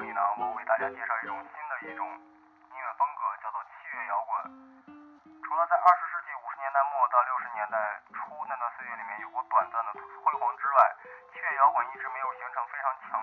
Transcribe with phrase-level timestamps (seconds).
[0.00, 4.32] 这里呢我为大家介绍一种新的一种音乐风格叫做器乐摇滚。
[5.44, 10.96] 除了在二十世纪五十年代末到六十年代初那段岁月里面有过短暂的辉煌之外
[11.28, 13.19] 器乐摇滚一直没有形成非常强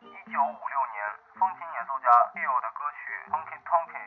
[0.00, 0.96] 一九五六年，
[1.38, 2.98] 风琴演奏家 Bill 的歌曲
[3.32, 4.04] 《Tonkey Tonkey》。